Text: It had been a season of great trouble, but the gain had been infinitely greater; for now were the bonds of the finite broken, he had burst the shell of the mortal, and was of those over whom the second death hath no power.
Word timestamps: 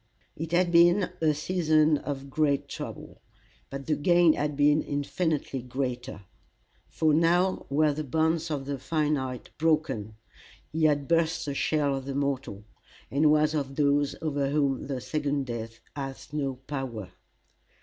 It 0.35 0.51
had 0.51 0.71
been 0.71 1.11
a 1.21 1.31
season 1.35 1.99
of 1.99 2.31
great 2.31 2.67
trouble, 2.67 3.21
but 3.69 3.85
the 3.85 3.95
gain 3.95 4.33
had 4.33 4.57
been 4.57 4.81
infinitely 4.81 5.61
greater; 5.61 6.23
for 6.87 7.13
now 7.13 7.67
were 7.69 7.93
the 7.93 8.03
bonds 8.03 8.49
of 8.49 8.65
the 8.65 8.79
finite 8.79 9.51
broken, 9.59 10.15
he 10.71 10.85
had 10.85 11.07
burst 11.07 11.45
the 11.45 11.53
shell 11.53 11.93
of 11.95 12.05
the 12.05 12.15
mortal, 12.15 12.63
and 13.11 13.29
was 13.29 13.53
of 13.53 13.75
those 13.75 14.15
over 14.23 14.49
whom 14.49 14.87
the 14.87 14.99
second 15.01 15.45
death 15.45 15.81
hath 15.95 16.33
no 16.33 16.55
power. 16.55 17.11